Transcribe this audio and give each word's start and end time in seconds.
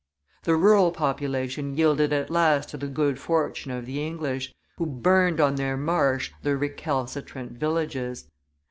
The 0.45 0.55
rural 0.55 0.89
population 0.91 1.77
yielded 1.77 2.11
at 2.11 2.31
last 2.31 2.69
to 2.69 2.77
the 2.77 2.87
good 2.87 3.19
fortune 3.19 3.69
of 3.69 3.85
the 3.85 4.03
English, 4.03 4.51
who 4.79 4.87
burned 4.87 5.39
on 5.39 5.57
their 5.57 5.77
marsh 5.77 6.31
the 6.41 6.57
recalcitrant 6.57 7.51
villages. 7.59 8.25